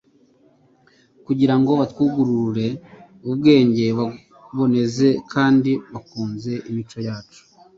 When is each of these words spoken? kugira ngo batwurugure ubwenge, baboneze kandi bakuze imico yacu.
kugira 1.25 1.53
ngo 1.59 1.71
batwurugure 1.79 2.67
ubwenge, 3.27 3.85
baboneze 3.97 5.07
kandi 5.33 5.71
bakuze 5.91 6.53
imico 6.69 6.97
yacu. 7.07 7.41